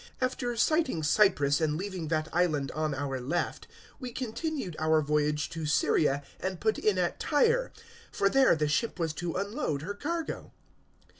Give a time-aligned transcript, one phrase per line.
[0.19, 3.67] 021:003 After sighting Cyprus and leaving that island on our left,
[3.99, 7.71] we continued our voyage to Syria and put in at Tyre;
[8.11, 10.53] for there the ship was to unload her cargo.